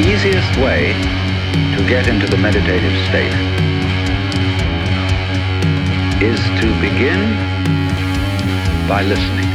easiest 0.00 0.56
way 0.56 0.92
to 1.76 1.84
get 1.86 2.06
into 2.06 2.26
the 2.26 2.36
meditative 2.36 2.96
state 3.08 3.34
is 6.22 6.40
to 6.60 6.66
begin 6.80 7.36
by 8.88 9.02
listening. 9.02 9.50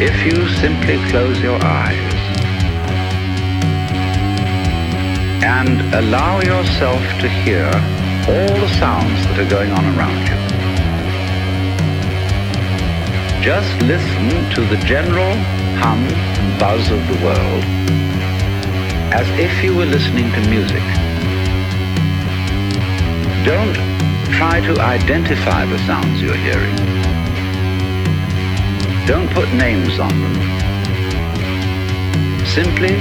If 0.00 0.16
you 0.26 0.48
simply 0.48 0.98
close 1.10 1.40
your 1.40 1.58
eyes 1.62 2.14
and 5.44 5.94
allow 5.94 6.40
yourself 6.40 7.00
to 7.20 7.28
hear 7.28 7.66
all 8.28 8.60
the 8.60 8.68
sounds 8.78 9.26
that 9.26 9.38
are 9.38 9.50
going 9.50 9.70
on 9.70 9.84
around 9.96 10.26
you, 10.26 10.45
just 13.46 13.80
listen 13.82 14.28
to 14.50 14.60
the 14.62 14.76
general 14.84 15.32
hum 15.78 16.02
and 16.02 16.58
buzz 16.58 16.90
of 16.90 16.98
the 17.06 17.24
world 17.24 17.62
as 19.14 19.28
if 19.38 19.62
you 19.62 19.72
were 19.72 19.86
listening 19.86 20.28
to 20.32 20.40
music. 20.50 20.82
Don't 23.46 23.76
try 24.34 24.58
to 24.62 24.76
identify 24.80 25.64
the 25.64 25.78
sounds 25.86 26.20
you're 26.20 26.34
hearing. 26.34 26.74
Don't 29.06 29.30
put 29.30 29.48
names 29.54 30.00
on 30.00 30.10
them. 30.10 30.36
Simply 32.46 32.96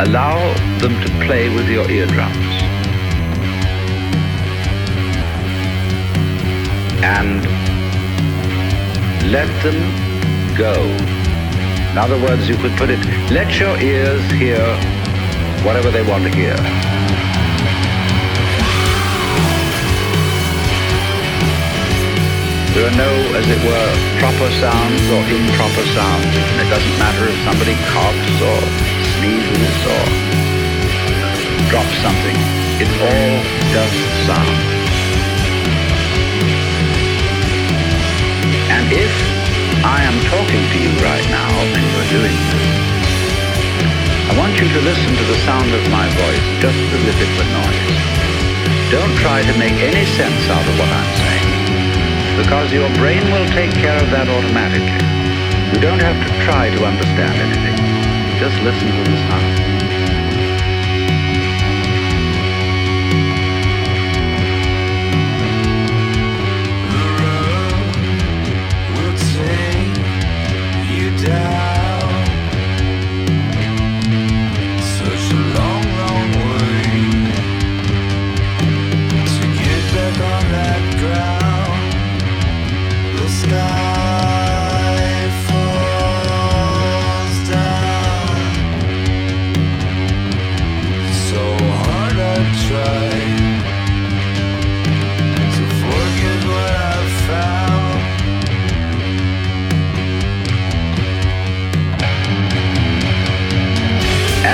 allow 0.00 0.38
them 0.78 0.98
to 1.04 1.26
play 1.26 1.54
with 1.54 1.68
your 1.68 1.86
eardrums. 1.90 2.56
And 7.04 7.66
let 9.30 9.48
them 9.62 9.78
go. 10.56 10.74
In 11.90 11.98
other 11.98 12.20
words, 12.20 12.48
you 12.48 12.56
could 12.56 12.76
put 12.76 12.90
it, 12.90 13.00
let 13.30 13.58
your 13.58 13.76
ears 13.80 14.22
hear 14.32 14.62
whatever 15.64 15.90
they 15.90 16.02
want 16.06 16.24
to 16.24 16.30
hear. 16.30 16.54
There 22.76 22.86
are 22.86 22.96
no, 22.96 23.10
as 23.34 23.48
it 23.48 23.60
were, 23.64 23.92
proper 24.20 24.50
sounds 24.60 25.02
or 25.08 25.22
improper 25.32 25.86
sounds. 25.96 26.26
And 26.36 26.60
it 26.60 26.68
doesn't 26.68 26.98
matter 27.00 27.24
if 27.26 27.38
somebody 27.48 27.74
coughs 27.88 28.36
or 28.44 28.60
sneezes 29.16 29.78
or 29.90 30.04
drops 31.70 31.96
something. 32.04 32.36
It's 32.78 32.96
all 33.00 33.42
just 33.72 34.26
sound. 34.26 34.75
If 38.92 39.12
I 39.82 40.02
am 40.06 40.14
talking 40.30 40.62
to 40.62 40.78
you 40.78 40.92
right 41.02 41.26
now 41.30 41.50
and 41.74 41.82
you're 41.90 42.10
doing 42.14 42.38
this, 42.38 42.66
I 44.30 44.32
want 44.38 44.54
you 44.58 44.66
to 44.68 44.80
listen 44.82 45.10
to 45.10 45.24
the 45.26 45.38
sound 45.42 45.70
of 45.74 45.82
my 45.90 46.06
voice 46.06 46.46
just 46.62 46.78
as 46.78 47.02
if 47.06 47.16
it 47.18 47.30
were 47.34 47.50
noise. 47.50 47.98
Don't 48.90 49.14
try 49.18 49.42
to 49.42 49.54
make 49.58 49.74
any 49.82 50.06
sense 50.14 50.42
out 50.50 50.62
of 50.62 50.74
what 50.78 50.90
I'm 50.90 51.12
saying 51.18 51.56
because 52.38 52.72
your 52.72 52.88
brain 52.94 53.24
will 53.32 53.48
take 53.56 53.72
care 53.72 53.96
of 53.96 54.10
that 54.10 54.28
automatically. 54.28 55.02
You 55.74 55.80
don't 55.80 56.02
have 56.02 56.18
to 56.22 56.30
try 56.44 56.70
to 56.70 56.84
understand 56.84 57.34
anything. 57.42 57.76
Just 58.38 58.60
listen 58.62 58.86
to 58.86 59.10
the 59.10 59.18
sound. 59.28 59.75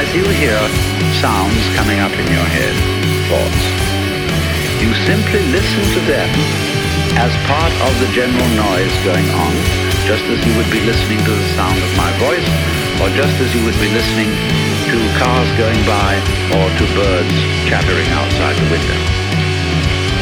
As 0.02 0.10
you 0.18 0.26
hear 0.34 0.58
sounds 1.22 1.62
coming 1.78 2.02
up 2.02 2.10
in 2.10 2.26
your 2.26 2.42
head, 2.42 2.74
thoughts, 3.30 3.62
you 4.82 4.90
simply 5.06 5.46
listen 5.54 5.84
to 5.94 6.00
them 6.10 6.26
as 7.22 7.30
part 7.46 7.70
of 7.70 7.92
the 8.02 8.10
general 8.10 8.50
noise 8.58 8.90
going 9.06 9.30
on, 9.30 9.54
just 10.02 10.26
as 10.26 10.42
you 10.42 10.58
would 10.58 10.66
be 10.74 10.82
listening 10.82 11.22
to 11.22 11.30
the 11.30 11.48
sound 11.54 11.78
of 11.78 11.90
my 11.94 12.10
voice, 12.18 12.50
or 12.98 13.14
just 13.14 13.30
as 13.46 13.54
you 13.54 13.62
would 13.62 13.78
be 13.78 13.94
listening 13.94 14.26
to 14.90 14.98
cars 15.22 15.46
going 15.54 15.78
by 15.86 16.18
or 16.50 16.66
to 16.66 16.84
birds 16.98 17.38
chattering 17.70 18.10
outside 18.10 18.58
the 18.58 18.68
window. 18.74 18.98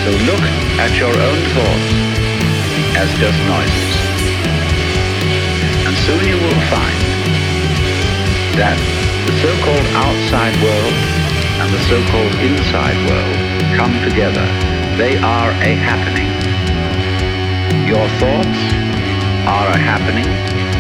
So 0.04 0.10
look 0.28 0.44
at 0.76 0.92
your 1.00 1.14
own 1.16 1.40
thoughts 1.56 1.88
as 3.00 3.08
just 3.16 3.40
noises. 3.48 3.92
And 5.88 5.96
soon 6.04 6.20
you 6.28 6.36
will 6.36 6.60
find 6.69 7.00
that 8.60 9.00
the 9.26 9.34
so-called 9.41 9.88
outside 10.00 10.54
world 10.62 10.94
and 11.60 11.69
the 11.75 11.82
so-called 11.88 12.34
inside 12.41 12.97
world 13.08 13.36
come 13.76 13.92
together. 14.08 14.47
They 14.97 15.19
are 15.19 15.50
a 15.50 15.72
happening. 15.76 16.31
Your 17.86 18.06
thoughts 18.20 18.60
are 19.47 19.69
a 19.69 19.78
happening, 19.78 20.28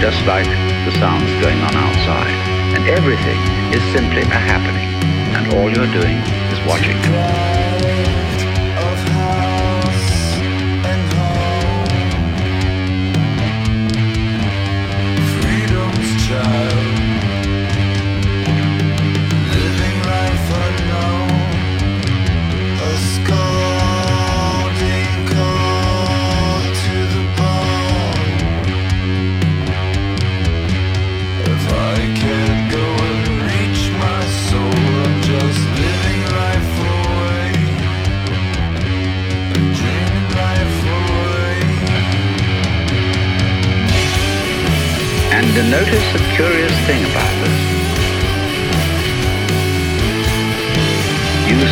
just 0.00 0.24
like 0.26 0.48
the 0.86 0.92
sounds 0.98 1.30
going 1.44 1.60
on 1.60 1.74
outside. 1.74 2.32
And 2.76 2.88
everything 2.88 3.40
is 3.74 3.82
simply 3.92 4.22
a 4.22 4.40
happening. 4.40 4.88
And 5.36 5.54
all 5.54 5.68
you're 5.68 5.92
doing 5.92 6.18
is 6.52 6.60
watching. 6.66 7.59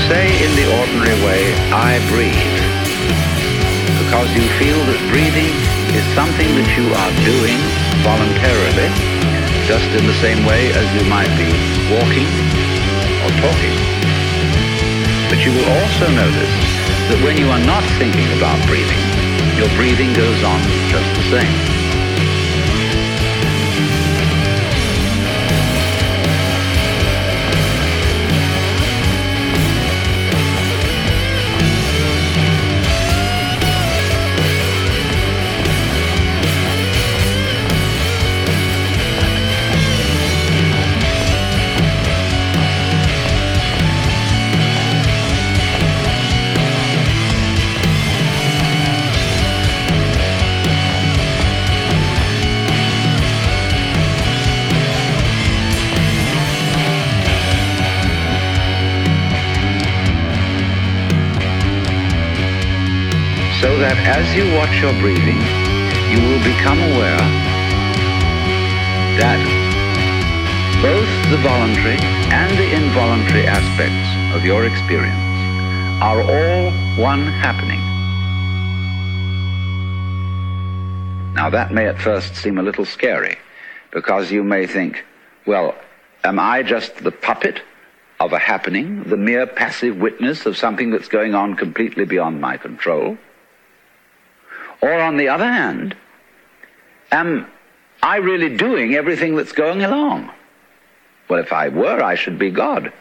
Say 0.09 0.41
in 0.41 0.57
the 0.57 0.65
ordinary 0.81 1.21
way, 1.21 1.53
I 1.69 2.01
breathe, 2.09 2.57
because 4.01 4.33
you 4.33 4.41
feel 4.57 4.81
that 4.89 5.01
breathing 5.13 5.53
is 5.93 6.05
something 6.17 6.49
that 6.57 6.69
you 6.81 6.89
are 6.97 7.13
doing 7.29 7.61
voluntarily, 8.01 8.88
just 9.69 9.85
in 9.93 10.09
the 10.09 10.17
same 10.25 10.49
way 10.49 10.73
as 10.73 10.88
you 10.97 11.05
might 11.12 11.29
be 11.37 11.53
walking 11.93 12.25
or 13.21 13.31
talking. 13.37 13.77
But 15.29 15.44
you 15.44 15.53
will 15.53 15.69
also 15.77 16.09
notice 16.09 16.56
that 17.12 17.21
when 17.21 17.37
you 17.37 17.53
are 17.53 17.61
not 17.69 17.85
thinking 18.00 18.32
about 18.41 18.56
breathing, 18.65 19.05
your 19.61 19.69
breathing 19.77 20.17
goes 20.17 20.41
on 20.41 20.61
just 20.88 21.09
the 21.21 21.25
same. 21.37 21.78
That 63.78 63.99
as 64.06 64.34
you 64.34 64.44
watch 64.55 64.81
your 64.81 64.93
breathing, 65.00 65.38
you 66.10 66.19
will 66.22 66.38
become 66.43 66.78
aware 66.78 67.19
that 69.19 69.38
both 70.82 71.10
the 71.31 71.37
voluntary 71.38 71.99
and 72.31 72.56
the 72.58 72.70
involuntary 72.75 73.46
aspects 73.46 74.37
of 74.37 74.44
your 74.44 74.64
experience 74.64 75.19
are 76.02 76.22
all 76.22 76.70
one 77.02 77.26
happening. 77.26 77.81
Now 81.34 81.50
that 81.50 81.72
may 81.72 81.87
at 81.88 82.00
first 82.00 82.37
seem 82.37 82.58
a 82.58 82.62
little 82.62 82.84
scary 82.84 83.38
because 83.93 84.31
you 84.31 84.44
may 84.44 84.66
think, 84.66 85.05
well, 85.46 85.75
am 86.25 86.38
I 86.38 86.62
just 86.62 86.96
the 87.02 87.10
puppet 87.10 87.62
of 88.20 88.32
a 88.32 88.38
happening, 88.38 89.05
the 89.05 89.16
mere 89.16 89.46
passive 89.46 89.96
witness 89.96 90.46
of 90.46 90.56
something 90.56 90.90
that's 90.90 91.08
going 91.08 91.34
on 91.34 91.55
completely 91.55 92.05
beyond 92.05 92.40
my 92.40 92.56
control? 92.56 93.19
Or 94.81 94.93
on 94.93 95.17
the 95.17 95.29
other 95.29 95.51
hand, 95.51 95.97
am 97.11 97.47
I 98.03 98.17
really 98.17 98.57
doing 98.57 98.95
everything 98.95 99.37
that's 99.37 99.53
going 99.53 99.83
along? 99.83 100.31
Well, 101.29 101.41
if 101.41 101.53
I 101.53 101.69
were, 101.69 102.03
I 102.03 102.15
should 102.15 102.39
be 102.39 102.51
God. 102.51 102.93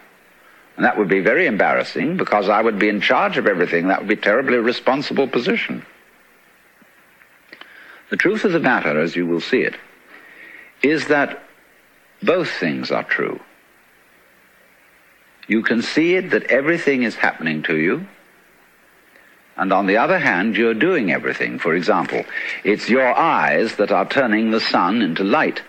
And 0.76 0.86
that 0.86 0.98
would 0.98 1.08
be 1.08 1.22
very 1.22 1.48
embarrassing 1.48 2.18
because 2.18 2.50
I 2.50 2.62
would 2.62 2.78
be 2.78 2.90
in 2.90 3.02
charge 3.02 3.38
of 3.38 3.48
everything. 3.48 3.88
That 3.88 4.00
would 4.00 4.08
be 4.08 4.14
a 4.14 4.18
terribly 4.18 4.58
responsible 4.58 5.28
position. 5.28 5.86
The 8.10 8.18
truth 8.18 8.46
of 8.46 8.54
the 8.54 8.60
matter, 8.60 9.00
as 9.00 9.16
you 9.16 9.26
will 9.26 9.42
see 9.42 9.62
it, 9.62 9.76
is 10.82 11.08
that 11.08 11.44
both 12.22 12.50
things 12.50 12.92
are 12.92 13.04
true. 13.04 13.40
You 15.48 15.64
can 15.64 15.82
see 15.82 16.16
it 16.16 16.30
that 16.32 16.44
everything 16.46 17.04
is 17.04 17.16
happening 17.16 17.64
to 17.64 17.78
you, 17.78 18.06
and 19.58 19.74
on 19.74 19.88
the 19.88 19.98
other 19.98 20.20
hand, 20.20 20.56
you're 20.56 20.74
doing 20.74 21.12
everything. 21.12 21.58
For 21.58 21.76
example, 21.76 22.24
it's 22.64 22.90
your 22.90 23.16
eyes 23.16 23.76
that 23.78 23.92
are 23.92 24.08
turning 24.08 24.52
the 24.52 24.62
sun 24.62 25.02
into 25.02 25.24
light. 25.24 25.62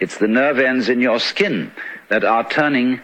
It's 0.00 0.18
the 0.18 0.28
nerve 0.28 0.58
ends 0.58 0.88
in 0.88 1.00
your 1.00 1.20
skin 1.20 1.70
that 2.08 2.24
are 2.24 2.48
turning 2.48 3.00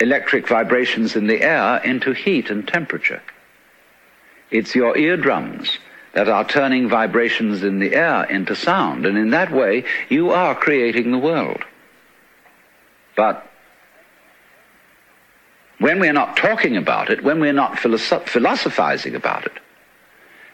electric 0.00 0.46
vibrations 0.46 1.16
in 1.16 1.26
the 1.26 1.42
air 1.42 1.78
into 1.78 2.12
heat 2.12 2.50
and 2.50 2.68
temperature. 2.68 3.22
It's 4.50 4.74
your 4.74 4.96
eardrums 4.96 5.78
that 6.12 6.28
are 6.28 6.44
turning 6.44 6.88
vibrations 6.88 7.62
in 7.62 7.78
the 7.78 7.94
air 7.94 8.24
into 8.24 8.54
sound, 8.54 9.06
and 9.06 9.16
in 9.16 9.30
that 9.30 9.50
way 9.50 9.84
you 10.08 10.30
are 10.30 10.54
creating 10.54 11.10
the 11.10 11.18
world. 11.18 11.62
But 13.16 13.47
when 15.78 16.00
we're 16.00 16.12
not 16.12 16.36
talking 16.36 16.76
about 16.76 17.10
it, 17.10 17.22
when 17.22 17.40
we're 17.40 17.52
not 17.52 17.78
philosoph- 17.78 18.28
philosophizing 18.28 19.14
about 19.14 19.46
it, 19.46 19.52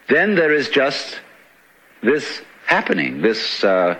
then 0.07 0.35
there 0.35 0.53
is 0.53 0.69
just 0.69 1.19
this 2.01 2.41
happening, 2.67 3.21
this 3.21 3.63
uh, 3.63 3.97